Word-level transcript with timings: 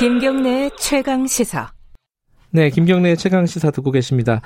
김경래 0.00 0.70
최강 0.78 1.26
시사. 1.26 1.70
네, 2.50 2.70
김경래 2.70 3.14
최강 3.16 3.46
시사 3.46 3.70
듣고 3.70 3.90
계십니다. 3.90 4.40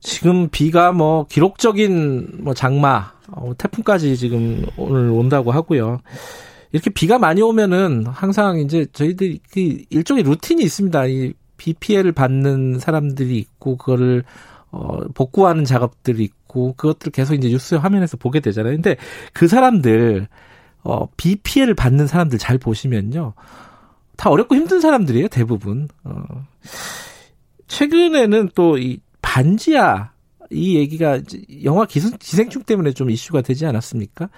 지금 0.00 0.48
비가 0.48 0.90
뭐 0.90 1.26
기록적인 1.28 2.38
뭐 2.40 2.54
장마, 2.54 3.12
어, 3.28 3.52
태풍까지 3.58 4.16
지금 4.16 4.64
오늘 4.78 5.10
온다고 5.10 5.52
하고요. 5.52 6.00
이렇게 6.72 6.88
비가 6.90 7.18
많이 7.18 7.42
오면은 7.42 8.06
항상 8.06 8.58
이제 8.58 8.86
저희들이 8.92 9.40
그 9.52 9.84
일종의 9.90 10.22
루틴이 10.24 10.62
있습니다. 10.62 11.06
이 11.06 11.34
비 11.60 11.74
피해를 11.74 12.12
받는 12.12 12.78
사람들이 12.78 13.36
있고 13.36 13.76
그거를 13.76 14.24
어 14.70 15.00
복구하는 15.12 15.66
작업들이 15.66 16.24
있고 16.24 16.72
그것들 16.72 17.12
계속 17.12 17.34
이제 17.34 17.50
뉴스 17.50 17.74
화면에서 17.74 18.16
보게 18.16 18.40
되잖아요. 18.40 18.72
근데 18.76 18.96
그 19.34 19.46
사람들 19.46 20.26
어비 20.82 21.36
피해를 21.42 21.74
받는 21.74 22.06
사람들 22.06 22.38
잘 22.38 22.56
보시면요. 22.56 23.34
다 24.20 24.28
어렵고 24.28 24.54
힘든 24.54 24.80
사람들이에요, 24.80 25.28
대부분. 25.28 25.88
어 26.04 26.22
최근에는 27.68 28.50
또 28.54 28.76
이 28.76 29.00
반지하 29.22 30.10
이 30.50 30.76
얘기가 30.76 31.20
영화 31.64 31.86
기생, 31.86 32.10
기생충 32.18 32.64
때문에 32.64 32.92
좀 32.92 33.08
이슈가 33.08 33.40
되지 33.40 33.64
않았습니까? 33.64 34.28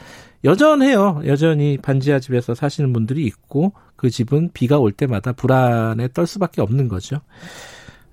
여전해요. 0.45 1.22
여전히 1.27 1.78
반지하 1.78 2.20
집에서 2.20 2.55
사시는 2.55 2.92
분들이 2.92 3.24
있고 3.24 3.72
그 3.96 4.08
집은 4.10 4.50
비가 4.52 4.78
올 4.78 4.92
때마다 4.92 5.32
불안에 5.32 6.08
떨 6.12 6.27
수밖에 6.27 6.60
없는 6.60 6.86
거죠. 6.88 7.22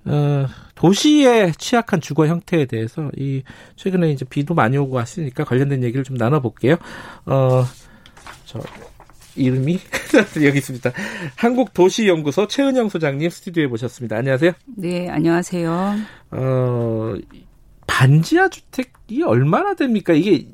어, 0.06 0.46
도시의 0.74 1.52
취약한 1.58 2.00
주거 2.00 2.26
형태에 2.26 2.64
대해서 2.64 3.10
이 3.16 3.42
최근에 3.76 4.10
이제 4.10 4.24
비도 4.24 4.54
많이 4.54 4.76
오고 4.78 4.96
왔으니까 4.96 5.44
관련된 5.44 5.84
얘기를 5.84 6.02
좀 6.02 6.16
나눠볼게요. 6.16 6.76
어, 7.26 7.64
저 8.46 8.60
이름이 9.40 9.78
여기 10.44 10.58
있습니다. 10.58 10.92
한국도시연구소 11.36 12.46
최은영 12.48 12.88
소장님 12.88 13.30
스튜디오에 13.30 13.66
모셨습니다. 13.66 14.16
안녕하세요. 14.16 14.52
네, 14.76 15.08
안녕하세요. 15.08 15.96
어, 16.32 17.14
반지하 17.86 18.48
주택이 18.48 19.22
얼마나 19.22 19.74
됩니까? 19.74 20.12
이게 20.12 20.46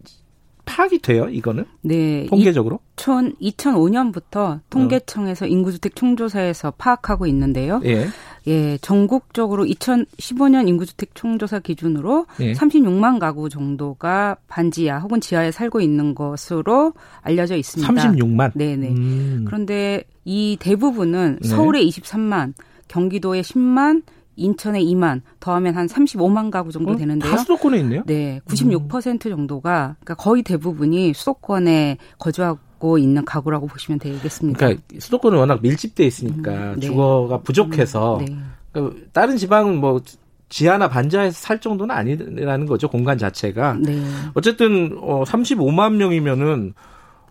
파악이 0.65 0.99
돼요, 1.01 1.29
이거는? 1.29 1.65
네. 1.83 2.27
통계적으로? 2.27 2.81
2000, 2.99 3.37
2005년부터 3.41 4.61
통계청에서 4.69 5.45
어. 5.45 5.49
인구주택 5.49 5.95
총조사에서 5.95 6.73
파악하고 6.73 7.27
있는데요. 7.27 7.81
예. 7.85 8.09
예, 8.47 8.79
전국적으로 8.79 9.65
2015년 9.65 10.69
인구주택 10.69 11.15
총조사 11.15 11.59
기준으로 11.59 12.27
예. 12.41 12.53
36만 12.53 13.19
가구 13.19 13.49
정도가 13.49 14.37
반지하 14.47 14.99
혹은 14.99 15.21
지하에 15.21 15.51
살고 15.51 15.81
있는 15.81 16.15
것으로 16.15 16.93
알려져 17.23 17.57
있습니다. 17.57 17.93
36만? 17.93 18.53
네 18.55 18.77
네. 18.77 18.91
음. 18.91 19.45
그런데 19.47 20.05
이 20.25 20.57
대부분은 20.61 21.39
네. 21.43 21.49
서울에 21.49 21.85
23만, 21.85 22.55
경기도에 22.89 23.41
10만, 23.41 24.03
인천에 24.37 24.81
2만, 24.83 25.23
더하면 25.41 25.75
한 25.75 25.87
35만 25.87 26.51
가구 26.51 26.71
정도 26.71 26.93
어? 26.93 26.97
되는데요. 26.97 27.31
다 27.31 27.39
수도권에 27.39 27.79
있네요? 27.79 28.03
네. 28.07 28.41
96% 28.47 29.27
음. 29.27 29.31
정도가, 29.31 29.97
그러니까 30.01 30.15
거의 30.15 30.43
대부분이 30.43 31.15
수도권에 31.15 31.97
거주하고 32.19 32.59
있는 32.99 33.25
가구라고 33.25 33.67
보시면 33.67 33.99
되겠습니다. 33.99 34.59
그러니까 34.59 34.83
수도권은 34.99 35.39
워낙 35.39 35.61
밀집돼 35.63 36.05
있으니까 36.05 36.53
음, 36.53 36.75
네. 36.81 36.87
주거가 36.87 37.39
부족해서 37.41 38.19
음, 38.19 38.25
네. 38.25 38.37
그러니까 38.73 39.01
다른 39.13 39.37
지방은 39.37 39.79
뭐 39.79 40.01
지하나 40.49 40.89
반지하에서 40.89 41.33
살 41.33 41.61
정도는 41.61 41.95
아니라는 41.95 42.67
거죠 42.67 42.89
공간 42.89 43.19
자체가. 43.19 43.79
네. 43.81 44.01
어쨌든 44.35 44.97
어 45.01 45.25
35만 45.25 45.95
명이면은 45.97 46.75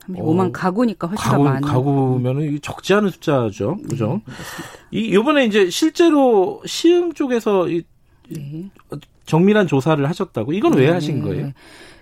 35만 0.07 0.49
어, 0.49 0.51
가구니까 0.51 1.07
훨씬 1.07 1.31
가구, 1.31 1.43
더 1.43 1.49
많은. 1.49 1.61
가구면은 1.61 2.59
적지 2.61 2.93
않은 2.93 3.09
숫자죠. 3.09 3.77
네, 3.81 3.87
그죠? 3.89 4.21
네, 4.27 4.33
이 4.91 5.13
요번에 5.13 5.45
이제 5.45 5.69
실제로 5.69 6.61
시흥 6.65 7.13
쪽에서 7.13 7.69
이 7.69 7.83
네. 8.29 8.69
정밀한 9.25 9.67
조사를 9.67 10.07
하셨다고. 10.07 10.53
이건 10.53 10.73
왜 10.75 10.87
네. 10.87 10.91
하신 10.91 11.21
거예요? 11.21 11.51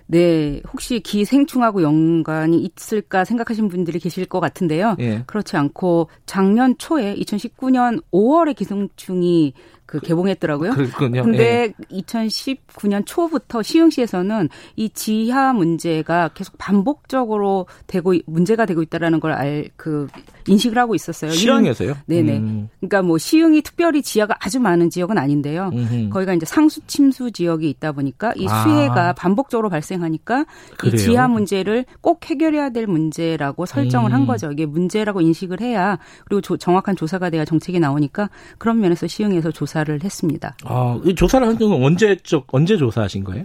네, 0.06 0.60
혹시 0.72 1.00
기생충하고 1.00 1.82
연관이 1.82 2.58
있을까 2.58 3.24
생각하시는 3.24 3.68
분들이 3.68 3.98
계실 3.98 4.26
것 4.26 4.40
같은데요. 4.40 4.96
예. 5.00 5.22
그렇지 5.26 5.56
않고 5.56 6.08
작년 6.26 6.76
초에 6.78 7.14
2019년 7.16 8.02
5월에 8.12 8.54
기생충이 8.54 9.54
그 9.94 10.00
개봉했더라고요. 10.00 10.72
그렇군요. 10.72 11.22
근데 11.22 11.72
예. 11.90 11.96
2019년 11.98 13.04
초부터 13.06 13.62
시흥시에서는 13.62 14.48
이 14.76 14.90
지하 14.90 15.52
문제가 15.52 16.30
계속 16.34 16.58
반복적으로 16.58 17.66
되고 17.86 18.14
문제가 18.26 18.66
되고 18.66 18.82
있다라는 18.82 19.20
걸 19.20 19.32
알 19.32 19.64
그 19.76 20.06
인식을 20.46 20.78
하고 20.78 20.94
있었어요. 20.94 21.30
시흥에서요? 21.30 21.96
네네. 22.06 22.36
음. 22.38 22.68
그러니까 22.78 23.02
뭐 23.02 23.18
시흥이 23.18 23.62
특별히 23.62 24.02
지하가 24.02 24.36
아주 24.40 24.60
많은 24.60 24.90
지역은 24.90 25.16
아닌데요. 25.16 25.70
음흠. 25.72 26.10
거기가 26.10 26.34
이제 26.34 26.44
상수 26.44 26.80
침수 26.86 27.30
지역이 27.30 27.68
있다 27.70 27.92
보니까 27.92 28.32
이 28.36 28.46
아. 28.48 28.62
수해가 28.62 29.08
아. 29.10 29.12
반복적으로 29.14 29.70
발생하니까 29.70 30.44
그래요? 30.76 30.94
이 30.94 30.98
지하 30.98 31.28
문제를 31.28 31.84
꼭 32.00 32.24
해결해야 32.28 32.70
될 32.70 32.86
문제라고 32.86 33.66
설정을 33.66 34.10
음. 34.10 34.14
한 34.14 34.26
거죠. 34.26 34.50
이게 34.52 34.66
문제라고 34.66 35.20
인식을 35.20 35.60
해야 35.60 35.98
그리고 36.24 36.40
조, 36.40 36.56
정확한 36.56 36.96
조사가 36.96 37.30
돼야 37.30 37.44
정책이 37.44 37.80
나오니까 37.80 38.28
그런 38.58 38.80
면에서 38.80 39.06
시흥에서 39.06 39.50
조사 39.50 39.83
를 39.84 40.02
했습니다. 40.02 40.56
아, 40.64 40.98
이 41.04 41.14
조사를 41.14 41.46
한 41.46 41.56
건 41.58 41.72
언제적 41.82 42.46
언제 42.52 42.76
조사하신 42.76 43.22
거예요? 43.24 43.44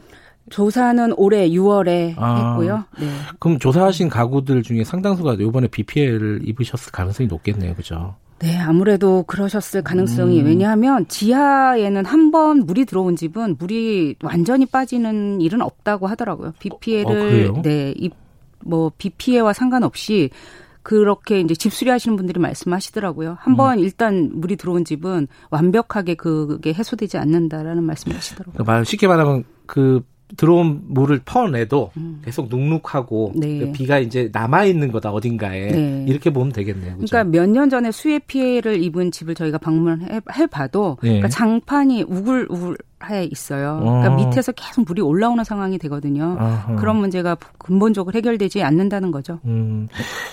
조사는 0.50 1.13
올해 1.17 1.47
6월에 1.50 2.13
아, 2.17 2.50
했고요. 2.51 2.83
네. 3.00 3.07
그럼 3.39 3.59
조사하신 3.59 4.09
가구들 4.09 4.63
중에 4.63 4.83
상당수가 4.83 5.33
이번에 5.39 5.67
비 5.67 5.83
피해를 5.83 6.41
입으셨을 6.44 6.91
가능성이 6.91 7.27
높겠네요, 7.27 7.75
그죠? 7.75 8.16
네, 8.39 8.57
아무래도 8.57 9.23
그러셨을 9.23 9.81
가능성이 9.83 10.39
음. 10.41 10.45
왜냐하면 10.45 11.05
지하에는 11.07 12.05
한 12.05 12.31
번 12.31 12.66
물이 12.66 12.85
들어온 12.85 13.16
집은 13.16 13.57
물이 13.59 14.16
완전히 14.23 14.66
빠지는 14.66 15.41
일은 15.41 15.61
없다고 15.61 16.07
하더라고요. 16.07 16.53
비 16.59 16.69
피해를 16.79 17.51
어, 17.56 17.61
네, 17.61 17.94
이뭐비 18.66 19.11
피해와 19.17 19.53
상관없이 19.53 20.29
그렇게 20.84 21.40
이제 21.41 21.53
집수리 21.53 21.90
하시는 21.90 22.16
분들이 22.16 22.40
말씀하시더라고요. 22.40 23.38
한번 23.40 23.78
음. 23.79 23.84
일단 23.84 24.31
물이 24.34 24.56
들어온 24.56 24.85
집은 24.85 25.28
완벽하게 25.50 26.16
그게 26.16 26.73
해소되지 26.73 27.17
않는다라는 27.17 27.84
말씀을 27.84 28.16
하시더라고요. 28.17 28.63
말 28.63 28.85
쉽게 28.85 29.07
말하면 29.07 29.44
그 29.66 30.01
들어온 30.38 30.81
물을 30.88 31.19
퍼내도 31.25 31.89
음. 31.97 32.22
계속 32.23 32.50
눅눅하고 32.50 33.34
네. 33.35 33.59
그 33.59 33.72
비가 33.72 33.97
이제 33.97 34.29
남아 34.31 34.66
있는 34.66 34.91
거다 34.91 35.12
어딘가에 35.12 35.68
네. 35.72 36.06
이렇게 36.07 36.29
보면 36.31 36.53
되겠네요. 36.53 36.97
그렇죠? 36.97 37.07
그러니까 37.09 37.23
몇 37.38 37.50
년 37.50 37.69
전에 37.69 37.91
수해 37.91 38.19
피해를 38.19 38.81
입은 38.84 39.09
집을 39.12 39.34
저희가 39.34 39.57
방문해 39.57 40.22
봐도 40.51 40.97
네. 41.01 41.09
그러니까 41.09 41.29
장판이 41.29 42.03
우글우글 42.03 42.78
해 43.09 43.23
있어요. 43.23 43.79
그러니까 43.81 44.13
어. 44.13 44.15
밑에서 44.17 44.51
계속 44.51 44.85
물이 44.85 45.01
올라오는 45.01 45.43
상황이 45.43 45.77
되거든요. 45.77 46.37
어허. 46.39 46.75
그런 46.75 46.97
문제가 46.97 47.37
근본적으로 47.57 48.13
해결되지 48.15 48.61
않는다는 48.63 49.11
거죠. 49.11 49.39
음. 49.45 49.87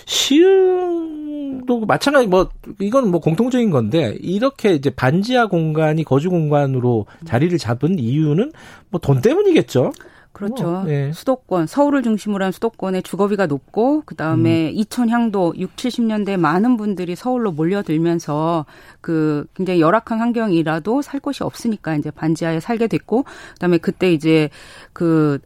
시흥도 0.05 1.81
마찬가지 1.87 2.27
뭐 2.27 2.49
이건 2.81 3.11
뭐 3.11 3.21
공통적인 3.21 3.71
건데 3.71 4.17
이렇게 4.21 4.75
이제 4.75 4.91
반지하 4.91 5.47
공간이 5.47 6.05
거주 6.05 6.31
공간으로 6.31 7.07
자리를 7.25 7.57
잡은 7.59 7.99
이유는 7.99 8.53
뭐 8.91 9.01
돈 9.01 9.21
때문이겠죠. 9.21 9.93
그렇죠. 10.37 10.69
어, 10.69 10.85
네. 10.85 11.13
수도권, 11.13 11.67
서울을 11.67 12.03
중심으로 12.03 12.45
한 12.45 12.53
수도권의 12.53 13.05
주거비가 13.05 13.47
높고 13.47 14.03
그다음에 14.05 14.69
음. 14.69 14.73
이천 14.75 15.09
향도 15.09 15.55
6, 15.57 15.77
70년대 15.77 16.37
많은 16.37 16.77
분들이 16.77 17.17
서울로 17.17 17.53
몰려들면서 17.53 18.67
그 19.01 19.47
굉장히 19.55 19.81
열악한 19.81 20.19
환경이라도 20.19 21.01
살 21.01 21.21
곳이 21.21 21.43
없으니까 21.43 21.97
이제 21.97 22.11
반지하에 22.11 22.61
살게 22.61 22.87
됐고 22.87 23.25
그다음에 23.55 23.79
그때 23.79 24.13
이제 24.13 24.51
그 24.93 25.39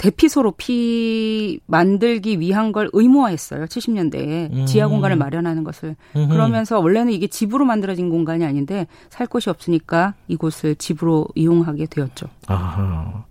대피소로 0.00 0.52
피 0.52 1.60
만들기 1.66 2.40
위한 2.40 2.72
걸 2.72 2.88
의무화했어요. 2.94 3.66
70년대에 3.66 4.50
음. 4.50 4.64
지하 4.64 4.88
공간을 4.88 5.16
마련하는 5.16 5.62
것을. 5.62 5.94
음흠. 6.16 6.28
그러면서 6.32 6.80
원래는 6.80 7.12
이게 7.12 7.26
집으로 7.26 7.66
만들어진 7.66 8.08
공간이 8.08 8.46
아닌데 8.46 8.86
살 9.10 9.26
곳이 9.26 9.50
없으니까 9.50 10.14
이곳을 10.26 10.76
집으로 10.76 11.26
이용하게 11.34 11.84
되었죠. 11.84 12.28
아. 12.46 13.24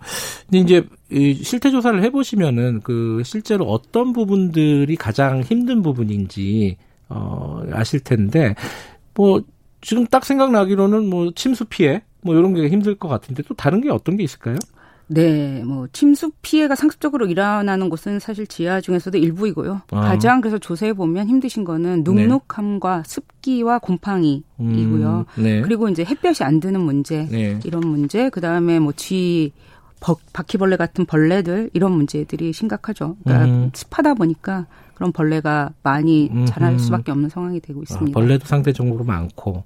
근데 0.46 0.60
이제 0.60 0.88
이 1.12 1.34
실태 1.34 1.72
조사를 1.72 2.04
해 2.04 2.12
보시면은 2.12 2.82
그 2.84 3.24
실제로 3.26 3.66
어떤 3.66 4.14
부분들이 4.14 4.96
가장 4.96 5.42
힘든 5.42 5.82
부분인지 5.82 6.78
어 7.10 7.64
아실 7.72 8.02
텐데 8.02 8.54
뭐 9.16 9.42
지금 9.82 10.06
딱 10.06 10.24
생각나기로는 10.24 11.10
뭐 11.10 11.32
침수 11.36 11.66
피해 11.66 12.04
뭐 12.22 12.36
이런 12.36 12.54
게 12.54 12.68
힘들 12.68 12.94
것 12.94 13.08
같은데 13.08 13.42
또 13.48 13.56
다른 13.56 13.82
게 13.82 13.90
어떤 13.90 14.18
게 14.18 14.24
있을까요? 14.24 14.58
네, 15.12 15.64
뭐 15.66 15.88
침수 15.92 16.32
피해가 16.44 16.76
상습적으로 16.76 17.26
일어나는 17.26 17.90
곳은 17.90 18.20
사실 18.20 18.46
지하 18.46 18.80
중에서도 18.80 19.18
일부이고요. 19.18 19.82
아. 19.92 20.02
가장 20.02 20.40
그래서 20.40 20.60
조사해 20.60 20.94
보면 20.94 21.28
힘드신 21.28 21.64
거는 21.64 22.04
네. 22.04 22.12
눅눅함과 22.12 23.04
네. 23.04 23.04
습기와 23.06 23.80
곰팡이이고요. 23.80 25.26
음, 25.38 25.44
네. 25.44 25.62
그리고 25.62 25.90
이제 25.90 26.06
햇볕이 26.06 26.44
안 26.44 26.60
드는 26.60 26.82
문제, 26.82 27.28
네. 27.32 27.60
이런 27.64 27.88
문제, 27.88 28.30
그 28.30 28.40
다음에 28.40 28.80
뭐 28.80 28.94
쥐, 28.96 29.52
바퀴벌레 30.32 30.78
같은 30.78 31.06
벌레들 31.06 31.72
이런 31.74 31.92
문제들이 31.94 32.54
심각하죠. 32.54 33.18
그러니까 33.24 33.46
음. 33.46 33.72
습하다 33.74 34.14
보니까 34.14 34.68
그런 34.94 35.12
벌레가 35.12 35.72
많이 35.82 36.30
자랄 36.46 36.78
수밖에 36.78 37.12
없는 37.12 37.30
상황이 37.30 37.60
되고 37.60 37.82
있습니다. 37.82 38.12
아, 38.12 38.22
벌레도 38.22 38.46
상대적으로 38.46 39.04
많고. 39.04 39.64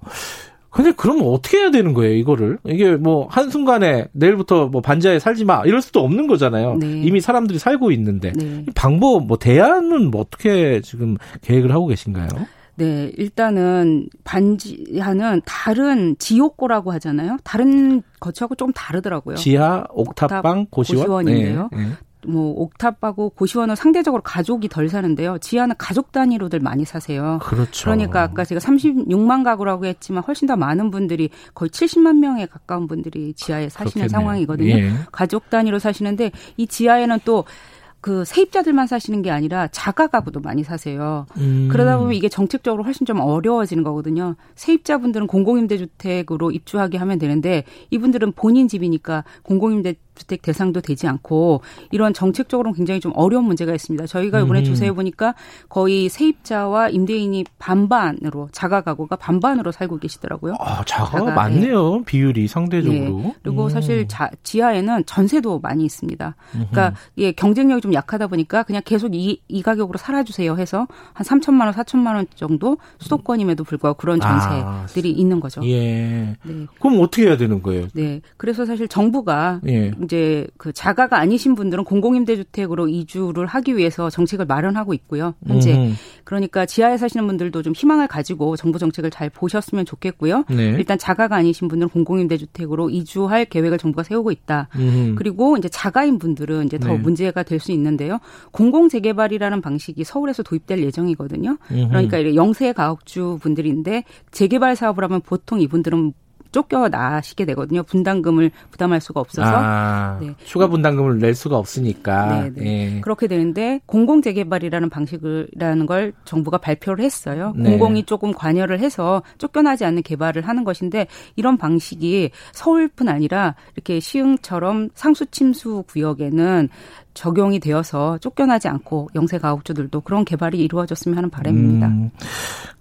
근데 0.73 0.91
그러면 0.91 1.27
어떻게 1.27 1.57
해야 1.59 1.69
되는 1.69 1.93
거예요, 1.93 2.15
이거를? 2.15 2.57
이게 2.65 2.95
뭐, 2.95 3.27
한순간에 3.29 4.07
내일부터 4.11 4.67
뭐 4.67 4.81
반지하에 4.81 5.19
살지 5.19 5.45
마, 5.45 5.63
이럴 5.65 5.81
수도 5.81 6.03
없는 6.03 6.25
거잖아요. 6.25 6.77
네. 6.79 7.01
이미 7.03 7.21
사람들이 7.21 7.59
살고 7.59 7.91
있는데. 7.91 8.33
네. 8.35 8.65
방법, 8.73 9.27
뭐, 9.27 9.37
대안은 9.37 10.09
뭐 10.09 10.21
어떻게 10.21 10.81
지금 10.81 11.17
계획을 11.41 11.71
하고 11.71 11.85
계신가요? 11.87 12.27
네, 12.75 13.11
일단은 13.17 14.07
반지하는 14.23 15.41
다른 15.45 16.15
지옥고라고 16.17 16.91
하잖아요. 16.93 17.37
다른 17.43 18.01
거치하고 18.19 18.55
좀 18.55 18.73
다르더라고요. 18.73 19.35
지하, 19.35 19.83
옥탑방, 19.91 20.67
고시원? 20.71 21.05
고시원인데요. 21.05 21.69
네, 21.71 21.77
네. 21.77 21.87
뭐 22.27 22.51
옥탑하고 22.51 23.29
고시원은 23.29 23.75
상대적으로 23.75 24.21
가족이 24.23 24.69
덜 24.69 24.89
사는데요. 24.89 25.37
지하는 25.39 25.75
가족 25.77 26.11
단위로들 26.11 26.59
많이 26.59 26.85
사세요. 26.85 27.39
그렇죠. 27.41 27.85
그러니까 27.85 28.21
아까 28.21 28.43
제가 28.45 28.59
36만 28.59 29.43
가구라고 29.43 29.85
했지만 29.85 30.23
훨씬 30.23 30.47
더 30.47 30.55
많은 30.55 30.91
분들이 30.91 31.29
거의 31.53 31.69
70만 31.69 32.17
명에 32.17 32.45
가까운 32.45 32.87
분들이 32.87 33.33
지하에 33.33 33.69
사시는 33.69 34.07
그렇겠네요. 34.07 34.09
상황이거든요. 34.09 34.69
예. 34.69 34.93
가족 35.11 35.49
단위로 35.49 35.79
사시는데 35.79 36.31
이 36.57 36.67
지하에는 36.67 37.19
또그 37.25 38.25
세입자들만 38.25 38.87
사시는 38.87 39.21
게 39.21 39.31
아니라 39.31 39.67
자가 39.67 40.07
가구도 40.07 40.39
많이 40.41 40.63
사세요. 40.63 41.25
음. 41.37 41.69
그러다 41.71 41.97
보면 41.97 42.13
이게 42.13 42.29
정책적으로 42.29 42.83
훨씬 42.83 43.05
좀 43.05 43.19
어려워지는 43.19 43.83
거거든요. 43.83 44.35
세입자분들은 44.55 45.27
공공임대주택으로 45.27 46.51
입주하게 46.51 46.97
하면 46.97 47.19
되는데 47.19 47.63
이분들은 47.91 48.33
본인 48.33 48.67
집이니까 48.67 49.23
공공임대 49.43 49.95
주택 50.15 50.41
대상도 50.41 50.81
되지 50.81 51.07
않고 51.07 51.61
이런 51.91 52.13
정책적으로는 52.13 52.75
굉장히 52.75 52.99
좀 52.99 53.11
어려운 53.15 53.45
문제가 53.45 53.73
있습니다. 53.73 54.05
저희가 54.05 54.39
이번에 54.41 54.59
음. 54.59 54.63
조사해 54.63 54.91
보니까 54.93 55.35
거의 55.69 56.09
세입자와 56.09 56.89
임대인이 56.89 57.45
반반으로 57.59 58.49
자가 58.51 58.81
가구가 58.81 59.15
반반으로 59.15 59.71
살고 59.71 59.97
계시더라고요. 59.99 60.55
아, 60.59 60.83
자가가 60.85 61.19
자가, 61.19 61.31
많네요. 61.31 61.97
네. 61.97 62.03
비율이 62.05 62.47
상대적으로. 62.47 63.17
네. 63.17 63.35
그리고 63.43 63.65
음. 63.65 63.69
사실 63.69 64.07
자, 64.07 64.29
지하에는 64.43 65.05
전세도 65.05 65.59
많이 65.59 65.85
있습니다. 65.85 66.35
그러니까 66.51 66.93
이게 67.15 67.31
경쟁력이 67.31 67.81
좀 67.81 67.93
약하다 67.93 68.27
보니까 68.27 68.63
그냥 68.63 68.81
계속 68.85 69.15
이, 69.15 69.41
이 69.47 69.61
가격으로 69.61 69.97
살아 69.97 70.23
주세요 70.23 70.55
해서 70.57 70.87
한 71.13 71.25
3천만 71.25 71.65
원, 71.65 71.73
4천만 71.73 72.15
원 72.15 72.27
정도 72.35 72.77
수도권임에도 72.99 73.63
불구하고 73.63 73.97
그런 73.97 74.21
아, 74.21 74.85
전세들이 74.85 75.09
아. 75.09 75.19
있는 75.19 75.39
거죠. 75.39 75.65
예. 75.65 76.35
네. 76.43 76.65
그럼 76.79 76.99
어떻게 77.01 77.27
해야 77.27 77.37
되는 77.37 77.61
거예요? 77.61 77.87
네. 77.93 78.21
그래서 78.37 78.65
사실 78.65 78.87
정부가 78.87 79.61
예. 79.67 79.91
이제 80.03 80.47
그 80.57 80.71
자가가 80.71 81.17
아니신 81.17 81.55
분들은 81.55 81.83
공공임대주택으로 81.83 82.87
이주를 82.87 83.47
하기 83.47 83.75
위해서 83.75 84.09
정책을 84.09 84.45
마련하고 84.45 84.93
있고요. 84.93 85.33
현재 85.47 85.75
음. 85.75 85.95
그러니까 86.23 86.65
지하에 86.65 86.97
사시는 86.97 87.25
분들도 87.25 87.63
좀 87.63 87.73
희망을 87.73 88.07
가지고 88.07 88.55
정부 88.55 88.77
정책을 88.77 89.09
잘 89.09 89.29
보셨으면 89.29 89.85
좋겠고요. 89.85 90.45
네. 90.49 90.67
일단 90.77 90.97
자가가 90.97 91.35
아니신 91.35 91.67
분들은 91.69 91.89
공공임대주택으로 91.89 92.91
이주할 92.91 93.45
계획을 93.45 93.79
정부가 93.79 94.03
세우고 94.03 94.31
있다. 94.31 94.69
음. 94.75 95.15
그리고 95.17 95.57
이제 95.57 95.67
자가인 95.69 96.19
분들은 96.19 96.65
이제 96.67 96.77
더 96.77 96.89
네. 96.89 96.97
문제가 96.99 97.41
될 97.41 97.63
수 97.63 97.71
있는데요. 97.71 98.19
공공재개발이라는 98.51 99.61
방식이 99.61 100.03
서울에서 100.03 100.43
도입될 100.43 100.83
예정이거든요. 100.83 101.57
음. 101.71 101.87
그러니까 101.87 102.35
영세 102.35 102.73
가옥주 102.73 103.39
분들인데 103.41 104.03
재개발 104.31 104.75
사업을 104.75 105.03
하면 105.05 105.21
보통 105.21 105.61
이분들은 105.61 106.13
쫓겨 106.53 106.87
나시게 106.87 107.43
되거든요. 107.45 107.83
분담금을 107.83 108.51
부담할 108.71 109.01
수가 109.01 109.19
없어서 109.19 109.51
아, 109.53 110.17
네. 110.21 110.33
추가 110.45 110.67
분담금을 110.67 111.19
낼 111.19 111.35
수가 111.35 111.57
없으니까 111.57 112.43
네, 112.43 112.51
네. 112.55 112.95
예. 112.95 113.01
그렇게 113.01 113.27
되는데 113.27 113.81
공공 113.85 114.21
재개발이라는 114.21 114.89
방식이라는 114.89 115.85
걸 115.85 116.13
정부가 116.23 116.59
발표를 116.59 117.03
했어요. 117.03 117.53
네. 117.57 117.71
공공이 117.71 118.05
조금 118.05 118.31
관여를 118.31 118.79
해서 118.79 119.23
쫓겨나지 119.39 119.83
않는 119.83 120.03
개발을 120.03 120.47
하는 120.47 120.63
것인데 120.63 121.07
이런 121.35 121.57
방식이 121.57 122.31
서울뿐 122.53 123.09
아니라 123.09 123.55
이렇게 123.75 123.99
시흥처럼 123.99 124.89
상수 124.93 125.25
침수 125.25 125.83
구역에는 125.87 126.69
적용이 127.15 127.59
되어서 127.59 128.17
쫓겨나지 128.19 128.67
않고 128.67 129.09
영세 129.15 129.37
가옥주들도 129.37 130.01
그런 130.01 130.25
개발이 130.25 130.59
이루어졌으면 130.59 131.17
하는 131.17 131.29
바람입니다. 131.29 131.87
음, 131.87 132.09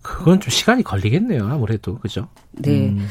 그건 0.00 0.40
좀 0.40 0.50
시간이 0.50 0.82
걸리겠네요. 0.82 1.46
아무래도 1.46 1.98
그죠? 1.98 2.28
네. 2.52 2.88
음. 2.88 3.08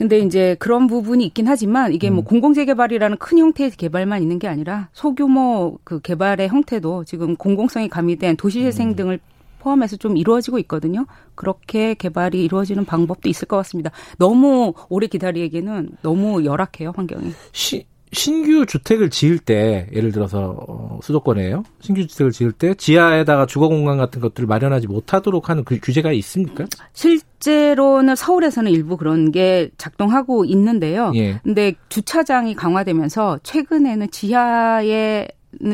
근데 0.00 0.18
이제 0.18 0.56
그런 0.58 0.86
부분이 0.86 1.26
있긴 1.26 1.46
하지만 1.46 1.92
이게 1.92 2.08
뭐 2.08 2.22
음. 2.22 2.24
공공재개발이라는 2.24 3.18
큰 3.18 3.36
형태의 3.36 3.72
개발만 3.72 4.22
있는 4.22 4.38
게 4.38 4.48
아니라 4.48 4.88
소규모 4.94 5.76
그 5.84 6.00
개발의 6.00 6.48
형태도 6.48 7.04
지금 7.04 7.36
공공성이 7.36 7.90
가미된 7.90 8.38
도시재생 8.38 8.88
음. 8.88 8.96
등을 8.96 9.20
포함해서 9.58 9.98
좀 9.98 10.16
이루어지고 10.16 10.58
있거든요. 10.60 11.04
그렇게 11.34 11.92
개발이 11.92 12.42
이루어지는 12.42 12.86
방법도 12.86 13.28
있을 13.28 13.46
것 13.46 13.58
같습니다. 13.58 13.90
너무 14.16 14.72
오래 14.88 15.06
기다리기에는 15.06 15.90
너무 16.00 16.46
열악해요, 16.46 16.94
환경이. 16.96 17.32
시, 17.52 17.84
신규 18.12 18.66
주택을 18.66 19.10
지을 19.10 19.38
때 19.38 19.88
예를 19.92 20.12
들어서 20.12 20.56
어, 20.68 20.98
수도권에요. 21.02 21.62
신규 21.80 22.06
주택을 22.06 22.32
지을 22.32 22.52
때 22.52 22.74
지하에다가 22.74 23.46
주거 23.46 23.68
공간 23.68 23.98
같은 23.98 24.20
것들을 24.20 24.46
마련하지 24.46 24.88
못하도록 24.88 25.48
하는 25.48 25.64
그 25.64 25.78
규제가 25.80 26.12
있습니까? 26.12 26.66
실제로는 26.92 28.16
서울에서는 28.16 28.70
일부 28.72 28.96
그런 28.96 29.30
게 29.30 29.70
작동하고 29.78 30.44
있는데요. 30.44 31.12
예. 31.14 31.40
근데 31.44 31.74
주차장이 31.88 32.54
강화되면서 32.54 33.38
최근에는 33.42 34.10
지하에 34.10 35.28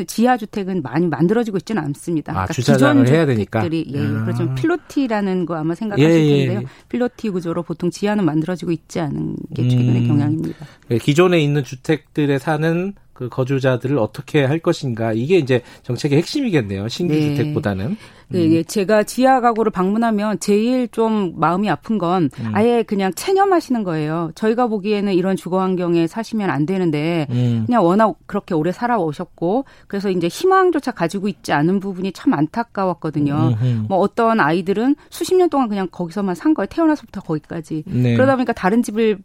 지하 0.07 0.37
주택은 0.37 0.81
많이 0.81 1.07
만들어지고 1.07 1.57
있지는 1.57 1.83
않습니다. 1.83 2.31
아, 2.31 2.33
그러니까 2.33 2.53
주차장을 2.53 3.07
해야 3.07 3.25
되니까. 3.25 3.63
예, 3.71 3.99
아. 3.99 4.23
그렇죠. 4.23 4.53
필로티라는 4.55 5.45
거 5.45 5.55
아마 5.55 5.75
생각하실 5.75 6.09
예, 6.09 6.25
예, 6.25 6.37
텐데요. 6.45 6.59
예. 6.61 6.65
필로티 6.89 7.29
구조로 7.29 7.63
보통 7.63 7.91
지하는 7.91 8.25
만들어지고 8.25 8.71
있지 8.71 8.99
않은 8.99 9.35
게 9.55 9.67
최근의 9.67 10.01
음. 10.01 10.07
경향입니다. 10.07 10.65
예, 10.91 10.97
기존에 10.97 11.39
있는 11.39 11.63
주택들에 11.63 12.39
사는 12.39 12.93
그 13.17 13.29
거주자들을 13.29 13.97
어떻게 13.97 14.45
할 14.45 14.59
것인가 14.59 15.11
이게 15.11 15.39
이제 15.39 15.63
정책의 15.81 16.19
핵심이겠네요. 16.19 16.87
신규 16.87 17.15
네. 17.15 17.35
주택보다는. 17.35 17.97
네, 18.27 18.45
음. 18.59 18.63
제가 18.63 19.03
지하 19.03 19.41
가구를 19.41 19.71
방문하면 19.71 20.39
제일 20.39 20.87
좀 20.89 21.33
마음이 21.39 21.67
아픈 21.67 21.97
건 21.97 22.29
음. 22.39 22.51
아예 22.53 22.83
그냥 22.83 23.11
체념하시는 23.15 23.83
거예요. 23.83 24.29
저희가 24.35 24.67
보기에는 24.67 25.13
이런 25.15 25.35
주거 25.35 25.61
환경에 25.61 26.05
사시면 26.05 26.51
안 26.51 26.67
되는데 26.67 27.25
음. 27.31 27.63
그냥 27.65 27.83
워낙 27.83 28.13
그렇게 28.27 28.53
오래 28.53 28.71
살아오셨고 28.71 29.65
그래서 29.87 30.11
이제 30.11 30.27
희망조차 30.27 30.91
가지고 30.91 31.27
있지 31.27 31.53
않은 31.53 31.79
부분이 31.79 32.11
참 32.11 32.35
안타까웠거든요. 32.35 33.57
뭐 33.87 33.97
어떤 33.97 34.39
아이들은 34.39 34.95
수십 35.09 35.33
년 35.35 35.49
동안 35.49 35.69
그냥 35.69 35.87
거기서만 35.89 36.35
산 36.35 36.53
거예요. 36.53 36.67
태어나서부터 36.67 37.21
거기까지. 37.21 37.83
네. 37.87 38.13
그러다 38.13 38.35
보니까 38.35 38.53
다른 38.53 38.83
집을 38.83 39.17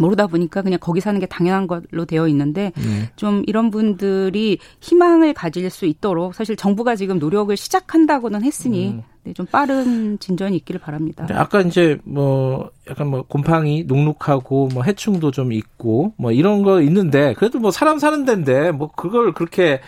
모르다 0.00 0.26
보니까 0.26 0.62
그냥 0.62 0.78
거기 0.80 1.00
사는 1.00 1.18
게 1.20 1.26
당연한 1.26 1.66
걸로 1.66 2.04
되어 2.06 2.26
있는데 2.28 2.72
네. 2.76 3.10
좀 3.16 3.42
이런 3.46 3.70
분들이 3.70 4.58
희망을 4.80 5.34
가질 5.34 5.68
수 5.70 5.86
있도록 5.86 6.34
사실 6.34 6.56
정부가 6.56 6.96
지금 6.96 7.18
노력을 7.18 7.54
시작한다고는 7.56 8.42
했으니 8.42 8.90
음. 8.90 9.02
네, 9.22 9.34
좀 9.34 9.44
빠른 9.44 10.18
진전이 10.18 10.56
있기를 10.56 10.80
바랍니다. 10.80 11.26
아까 11.32 11.60
이제 11.60 11.98
뭐 12.04 12.70
약간 12.88 13.08
뭐 13.08 13.22
곰팡이 13.22 13.84
눅눅하고 13.84 14.68
뭐 14.72 14.82
해충도 14.82 15.30
좀 15.30 15.52
있고 15.52 16.14
뭐 16.16 16.32
이런 16.32 16.62
거 16.62 16.80
있는데 16.80 17.34
그래도 17.34 17.58
뭐 17.58 17.70
사람 17.70 17.98
사는 17.98 18.24
데인데 18.24 18.72
뭐 18.72 18.90
그걸 18.90 19.34
그렇게 19.34 19.74
어, 19.74 19.80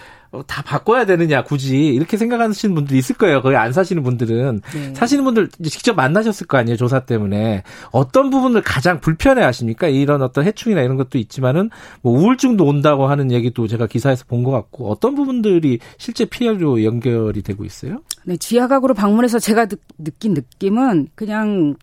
다 0.46 0.62
바꿔야 0.62 1.04
되느냐 1.04 1.44
굳이 1.44 1.88
이렇게 1.88 2.16
생각하시는 2.16 2.74
분들이 2.74 2.98
있을 2.98 3.16
거예요. 3.16 3.42
거기 3.42 3.54
안 3.54 3.72
사시는 3.72 4.02
분들은 4.02 4.62
네. 4.74 4.94
사시는 4.94 5.24
분들 5.24 5.48
직접 5.68 5.94
만나셨을 5.94 6.46
거 6.46 6.56
아니에요 6.56 6.76
조사 6.76 7.00
때문에 7.00 7.62
어떤 7.90 8.30
부분을 8.30 8.62
가장 8.62 9.00
불편해 9.00 9.42
하십니까? 9.42 9.88
이런 9.88 10.22
어떤 10.22 10.44
해충이나 10.46 10.80
이런 10.80 10.96
것도 10.96 11.18
있지만은 11.18 11.68
뭐 12.00 12.18
우울증도 12.18 12.64
온다고 12.64 13.06
하는 13.06 13.30
얘기도 13.30 13.66
제가 13.66 13.86
기사에서 13.86 14.24
본 14.26 14.42
것 14.42 14.50
같고 14.50 14.90
어떤 14.90 15.14
부분들이 15.14 15.78
실제 15.98 16.24
피해로 16.24 16.82
연결이 16.82 17.42
되고 17.42 17.64
있어요? 17.64 17.98
네, 18.24 18.36
지하 18.38 18.66
가구로 18.66 18.94
방문해서 18.94 19.38
제가 19.38 19.66
느, 19.66 19.76
느낀 19.98 20.34
느낌은 20.34 21.08
그냥 21.14 21.74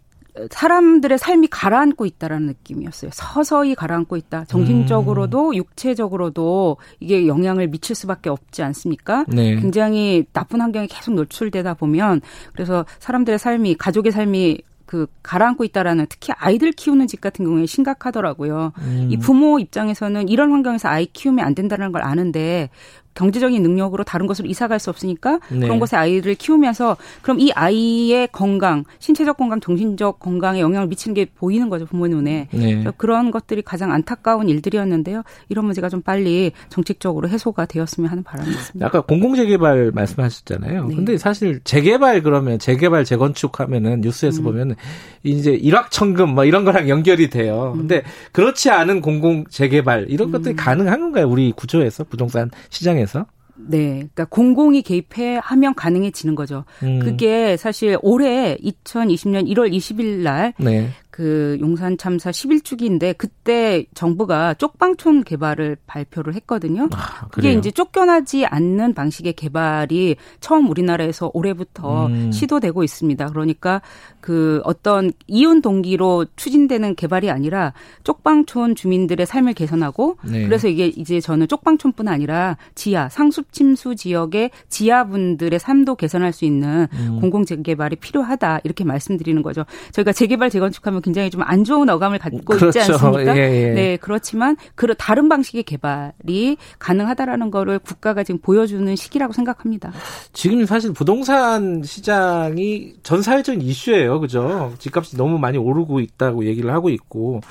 사람들의 0.52 1.18
삶이 1.18 1.48
가라앉고 1.48 2.06
있다라는 2.06 2.48
느낌이었어요. 2.48 3.12
서서히 3.14 3.76
가라앉고 3.76 4.18
있다. 4.18 4.46
정신적으로도 4.46 5.50
음. 5.50 5.56
육체적으로도 5.56 6.78
이게 7.00 7.28
영향을 7.28 7.68
미칠 7.68 7.96
수밖에 7.96 8.30
없지 8.30 8.64
않습니까? 8.64 9.26
네. 9.28 9.56
굉장히 9.56 10.26
나쁜 10.34 10.62
환경에 10.62 10.88
계속 10.88 11.14
노출되다 11.14 11.74
보면 11.76 12.22
그래서 12.54 12.86
사람들의 13.00 13.40
삶이 13.40 13.76
가족의 13.76 14.12
삶이 14.12 14.62
그 14.86 15.06
가라앉고 15.22 15.66
있다라는 15.66 16.08
특히 16.10 16.34
아이들 16.36 16.72
키우는 16.72 17.06
집 17.06 17.22
같은 17.22 17.46
경우에 17.46 17.68
심각하더라고요. 17.68 18.74
음. 18.80 19.08
이 19.12 19.18
부모 19.18 19.60
입장에서는 19.60 20.28
이런 20.30 20.52
환경에서 20.52 20.90
아이 20.90 21.06
키우면 21.06 21.46
안 21.46 21.54
된다는 21.54 21.92
걸 21.92 22.02
아는데 22.02 22.72
경제적인 23.20 23.62
능력으로 23.62 24.04
다른 24.06 24.26
곳으로 24.28 24.48
이사 24.48 24.68
갈 24.68 24.80
수 24.80 24.90
없으니까 24.90 25.40
네. 25.50 25.60
그런 25.60 25.78
곳에 25.78 25.98
아이를 25.98 26.36
키우면서 26.36 26.96
그럼 27.22 27.42
이 27.42 27.52
아이의 27.52 28.30
건강, 28.32 28.86
신체적 29.00 29.36
건강, 29.36 29.60
정신적 29.60 30.20
건강에 30.20 30.62
영향을 30.62 30.88
미치는 30.88 31.14
게 31.14 31.26
보이는 31.26 31.68
거죠 31.70 31.86
부모 31.86 32.08
눈에. 32.08 32.48
네. 32.54 32.86
그런 32.96 33.30
것들이 33.32 33.62
가장 33.62 33.92
안타까운 33.92 34.48
일들이었는데요. 34.48 35.24
이런 35.50 35.66
문제가 35.66 35.90
좀 35.90 36.02
빨리 36.02 36.54
정책적으로 36.70 37.28
해소가 37.28 37.66
되었으면 37.66 38.10
하는 38.10 38.24
바람이 38.24 38.50
있습니다. 38.50 38.86
아까 38.86 39.02
공공재개발 39.02 39.92
말씀하셨잖아요. 39.94 40.86
네. 40.88 40.96
근데 40.96 41.18
사실 41.18 41.60
재개발 41.66 42.24
그러면 42.24 42.58
재개발 42.58 43.04
재건축하면은 43.04 44.00
뉴스에서 44.00 44.42
음. 44.42 44.44
보면 44.46 44.76
이제 45.24 45.52
일확천금 45.52 46.36
뭐 46.36 46.46
이런 46.46 46.64
거랑 46.64 46.88
연결이 46.88 47.30
돼요. 47.30 47.74
음. 47.76 47.80
근데 47.80 48.04
그렇지 48.32 48.70
않은 48.70 49.02
공공 49.02 49.44
재개발 49.50 50.06
이런 50.08 50.32
것들이 50.32 50.54
음. 50.54 50.56
가능한 50.56 51.02
건가요? 51.02 51.28
우리 51.28 51.52
구조에서 51.52 52.06
부동산 52.06 52.50
시장에서? 52.70 53.09
네. 53.56 53.94
그러니까 53.94 54.26
공공이 54.26 54.82
개입해 54.82 55.40
하면 55.44 55.76
가능해지는 55.76 56.36
거죠. 56.36 56.64
음. 56.84 57.00
그게 57.00 57.58
사실 57.58 57.98
올해 58.02 58.58
2020년 58.58 59.48
1월 59.50 59.72
20일 59.72 60.22
날 60.22 60.54
네. 60.58 60.90
그 61.20 61.58
용산 61.60 61.98
참사 61.98 62.32
11주기인데 62.32 63.14
그때 63.18 63.86
정부가 63.94 64.54
쪽방촌 64.54 65.26
개발을 65.26 65.76
발표를 65.86 66.34
했거든요. 66.36 66.88
아, 66.94 67.28
그게 67.28 67.52
이제 67.52 67.72
쫓겨나지 67.72 68.46
않는 68.46 68.94
방식의 68.94 69.34
개발이 69.34 70.16
처음 70.40 70.70
우리나라에서 70.70 71.30
올해부터 71.34 72.08
음. 72.08 72.32
시도되고 72.32 72.86
있습니다. 72.86 73.26
그러니까 73.32 73.82
그 74.22 74.62
어떤 74.64 75.12
이윤 75.28 75.62
동기로 75.62 76.26
추진되는 76.38 76.96
개발이 76.96 77.30
아니라 77.30 77.74
쪽방촌 78.06 78.76
주민들의 78.76 79.26
삶을 79.26 79.56
개선하고 79.56 80.20
네. 80.24 80.46
그래서 80.46 80.70
이게 80.70 80.88
이제 80.88 81.20
저는 81.20 81.50
쪽방촌뿐 81.50 82.08
아니라 82.08 82.56
지하 82.76 83.10
상습 83.10 83.52
침수 83.52 83.98
지역의 83.98 84.52
지하분들의 84.70 85.60
삶도 85.60 85.96
개선할 85.96 86.32
수 86.32 86.46
있는 86.46 86.88
음. 86.94 87.20
공공 87.20 87.44
재개발이 87.44 87.98
필요하다 87.98 88.62
이렇게 88.64 88.86
말씀드리는 88.86 89.42
거죠. 89.42 89.66
저희가 89.92 90.14
재개발 90.14 90.50
재건축하면 90.50 91.02
굉장히 91.10 91.30
좀 91.30 91.40
안 91.50 91.64
좋은 91.64 91.90
어감을 91.90 92.20
갖고 92.20 92.38
그렇죠. 92.46 92.68
있지 92.68 92.80
않습니까? 92.80 93.36
예, 93.36 93.42
예. 93.42 93.70
네, 93.72 93.98
그렇지만 93.98 94.56
그 94.76 94.94
다른 94.96 95.30
방식의 95.30 95.64
개발이 95.64 96.58
가능하다라는 96.78 97.50
거를 97.50 97.80
국가가 97.80 98.24
지금 98.24 98.40
보여주는 98.40 98.96
시기라고 98.96 99.34
생각합니다. 99.34 99.92
지금 100.32 100.66
사실 100.66 100.94
부동산 100.94 101.82
시장이 101.84 102.94
전 103.02 103.22
사회적인 103.24 103.62
이슈예요. 103.62 104.20
그죠? 104.20 104.74
집값이 104.78 105.18
너무 105.18 105.40
많이 105.40 105.58
오르고 105.58 106.00
있다고 106.00 106.46
얘기를 106.46 106.72
하고 106.72 106.90
있고. 106.90 107.42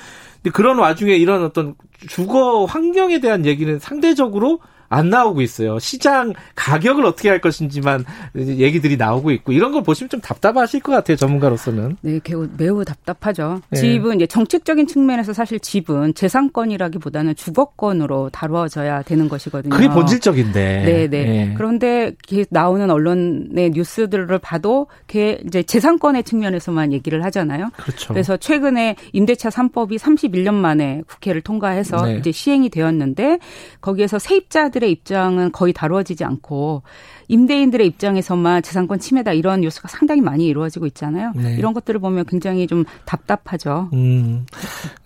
근데 0.41 0.51
그런 0.51 0.79
와중에 0.79 1.15
이런 1.15 1.43
어떤 1.43 1.75
주거 2.07 2.63
환경에 2.63 3.19
대한 3.19 3.45
얘기는 3.45 3.77
상대적으로 3.79 4.59
안 4.89 5.09
나오고 5.09 5.41
있어요. 5.41 5.79
시장 5.79 6.33
가격을 6.55 7.05
어떻게 7.05 7.29
할 7.29 7.39
것인지만 7.39 8.03
얘기들이 8.35 8.97
나오고 8.97 9.31
있고 9.31 9.51
이런 9.51 9.71
걸 9.71 9.83
보시면 9.83 10.09
좀 10.09 10.19
답답하실 10.19 10.81
것 10.81 10.91
같아요. 10.91 11.15
전문가로서는. 11.15 11.97
네, 12.01 12.19
매우, 12.27 12.47
매우 12.57 12.83
답답하죠. 12.83 13.61
네. 13.69 13.79
집은 13.79 14.15
이제 14.15 14.27
정책적인 14.27 14.87
측면에서 14.87 15.33
사실 15.33 15.59
집은 15.59 16.15
재산권이라기보다는 16.15 17.35
주거권으로 17.35 18.29
다루어져야 18.31 19.03
되는 19.03 19.29
것이거든요. 19.29 19.75
그게 19.75 19.87
본질적인데. 19.89 20.83
네, 20.85 21.07
네. 21.07 21.25
네. 21.25 21.53
그런데 21.55 22.13
나오는 22.49 22.89
언론의 22.89 23.71
뉴스들을 23.71 24.39
봐도 24.39 24.87
이제 25.07 25.63
재산권의 25.63 26.23
측면에서만 26.23 26.93
얘기를 26.93 27.23
하잖아요. 27.25 27.69
그렇죠. 27.77 28.13
그래서 28.13 28.37
최근에 28.37 28.95
임대차 29.13 29.49
3법이 29.49 29.99
31년 29.99 30.53
만에 30.55 31.03
국회를 31.07 31.41
통과해서 31.41 32.05
네. 32.05 32.17
이제 32.17 32.31
시행이 32.31 32.69
되었는데 32.69 33.39
거기에서 33.81 34.17
세입자들 34.17 34.78
세입자들의 34.79 34.91
입장은 34.91 35.51
거의 35.51 35.73
다루어지지 35.73 36.23
않고 36.23 36.81
임대인들의 37.27 37.85
입장에서만 37.85 38.63
재산권 38.63 38.99
침해다 38.99 39.33
이런 39.33 39.61
뉴스가 39.61 39.87
상당히 39.87 40.21
많이 40.21 40.47
이루어지고 40.47 40.87
있잖아요. 40.87 41.33
네. 41.35 41.55
이런 41.57 41.73
것들을 41.73 41.99
보면 41.99 42.25
굉장히 42.25 42.65
좀 42.65 42.85
답답하죠. 43.05 43.89
음, 43.93 44.45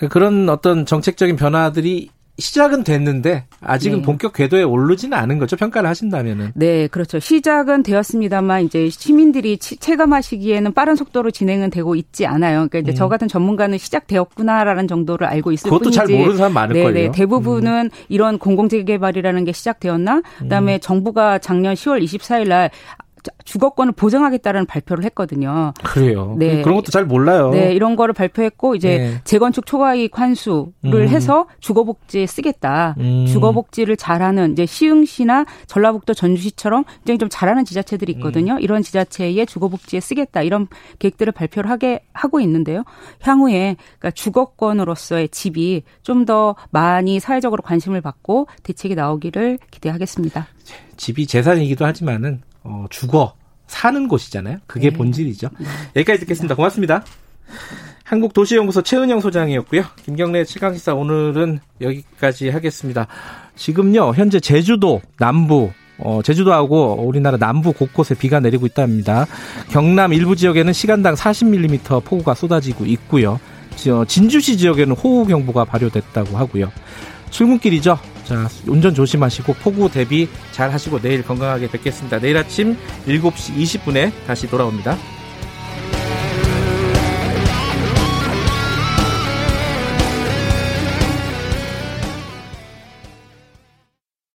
그런 0.10 0.48
어떤 0.50 0.86
정책적인 0.86 1.36
변화들이 1.36 2.10
시작은 2.40 2.84
됐는데 2.84 3.46
아직은 3.62 4.00
네. 4.00 4.04
본격 4.04 4.34
궤도에 4.34 4.64
오르지는 4.64 5.16
않은 5.18 5.38
거죠. 5.38 5.56
평가를 5.56 5.88
하신다면은. 5.88 6.52
네, 6.56 6.88
그렇죠. 6.88 7.20
시작은 7.20 7.84
되었습니다만 7.84 8.64
이제 8.64 8.90
시민들이 8.90 9.58
체감하시기에는 9.58 10.74
빠른 10.74 10.96
속도로 10.96 11.30
진행은 11.30 11.70
되고 11.70 11.94
있지 11.96 12.26
않아요. 12.26 12.68
그러니까 12.70 12.80
이제 12.80 12.92
음. 12.92 12.96
저 12.96 13.08
같은 13.08 13.28
전문가는 13.28 13.78
시작되었구나라는 13.78 14.88
정도를 14.88 15.28
알고 15.28 15.52
있을 15.52 15.66
그것도 15.66 15.84
뿐이지. 15.92 15.98
잘 15.98 16.08
모르는 16.08 16.38
사람 16.38 16.54
많을 16.54 16.74
네네, 16.74 16.92
거예요. 16.94 17.12
대부분은 17.12 17.86
음. 17.86 17.90
이런 18.10 18.40
공공재개발이라는 18.40 19.46
게 19.46 19.52
시작되었나? 19.52 20.24
그다음에 20.40 20.76
음. 20.76 20.80
정부가 20.80 21.38
작년 21.38 21.76
10월 21.76 22.04
24일 22.04 22.48
날 22.48 22.72
주거권을 23.46 23.94
보장하겠다는 23.94 24.66
발표를 24.66 25.04
했거든요. 25.06 25.74
그래요. 25.84 26.36
네. 26.40 26.62
그런 26.62 26.76
것도 26.76 26.92
잘 26.92 27.06
몰라요. 27.06 27.52
네, 27.52 27.74
이런 27.74 27.96
거를 27.96 28.14
발표했고 28.14 28.74
이제 28.76 28.98
네. 28.98 29.22
재건축 29.24 29.66
초과이익 29.66 30.18
환수를 30.18 30.72
음. 30.86 31.08
해서 31.08 31.46
주거복지에 31.60 32.26
쓰겠다. 32.26 32.96
음. 33.00 33.26
주거복지를 33.28 33.96
잘하는 33.98 34.54
이제 34.54 34.66
시흥시나 34.66 35.46
전라북도 35.68 36.14
전주시처럼 36.16 36.84
굉장히 37.06 37.18
좀 37.20 37.30
잘하는 37.30 37.64
지자체들이 37.66 38.14
있거든요. 38.14 38.54
음. 38.54 38.60
이런 38.60 38.82
지자체에 38.82 39.46
주거복지에 39.46 40.00
쓰겠다. 40.00 40.42
이런 40.42 40.68
계획들을 41.00 41.32
발표를 41.34 41.70
하게 41.70 42.02
하고 42.14 42.40
있는데요. 42.40 42.84
향후에 43.22 43.76
그러니까 44.00 44.12
주거권으로서의 44.12 45.30
집이 45.30 45.84
좀 46.02 46.24
더 46.24 46.56
많이 46.72 47.20
사회적으로 47.20 47.62
관심을 47.62 48.02
받고 48.02 48.48
대책이 48.64 48.96
나오기를 48.96 49.60
기대하겠습니다. 49.72 50.48
집이 50.96 51.28
재산이기도 51.28 51.86
하지만은 51.86 52.42
어, 52.64 52.86
죽어 52.90 53.34
사는 53.68 54.08
곳이잖아요. 54.08 54.58
그게 54.68 54.90
네. 54.90 54.96
본질이죠. 54.96 55.50
네. 55.60 55.66
여기까지 55.98 56.22
듣겠습니다. 56.22 56.56
고맙습니다. 56.56 57.04
한국도시연구소 58.04 58.82
최은영 58.82 59.22
소장이었고요. 59.22 59.84
김경래 60.04 60.44
최강시사 60.44 60.94
오늘은 60.94 61.60
여기까지 61.82 62.50
하겠습니다. 62.50 63.08
지금요 63.56 64.14
현재 64.14 64.40
제주도 64.40 65.02
남부 65.18 65.72
어, 65.98 66.22
제주도하고 66.24 67.06
우리나라 67.06 67.38
남부 67.38 67.72
곳곳에 67.72 68.16
비가 68.16 68.40
내리고 68.40 68.66
있답니다. 68.66 69.26
경남 69.70 70.14
일부 70.14 70.36
지역에는 70.36 70.74
시간당 70.74 71.16
40mm 71.16 72.04
폭우가 72.04 72.34
쏟아지고 72.34 72.86
있고요. 72.86 73.40
진주시 74.08 74.58
지역에는 74.58 74.96
호우 74.96 75.26
경보가 75.26 75.66
발효됐다고 75.66 76.38
하고요. 76.38 76.72
출근길이죠. 77.30 77.98
자, 78.26 78.48
운전 78.68 78.94
조심하시고 78.94 79.54
폭우 79.56 79.90
대비 79.90 80.28
잘 80.52 80.72
하시고 80.72 81.00
내일 81.00 81.24
건강하게 81.24 81.68
뵙겠습니다. 81.70 82.20
내일 82.20 82.38
아침 82.38 82.78
7시 83.06 83.56
20분에 83.56 84.12
다시 84.26 84.48
돌아옵니다. 84.48 84.98